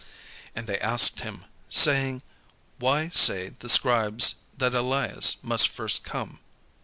And 0.55 0.65
they 0.65 0.79
asked 0.79 1.19
him, 1.19 1.45
saying, 1.69 2.23
"Why 2.79 3.09
say 3.09 3.49
the 3.49 3.69
scribes 3.69 4.33
that 4.57 4.73
Elias 4.73 5.35
must 5.43 5.67
first 5.67 6.03
come?" 6.03 6.39